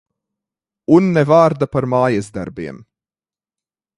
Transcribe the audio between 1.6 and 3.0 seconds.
par mājasdarbiem.